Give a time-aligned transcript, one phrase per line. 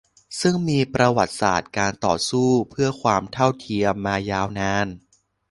[0.41, 4.87] ซึ่งมีประวัติศาสตร์การต่อสู้เพื่อความเท่าเทียมมายาวนาน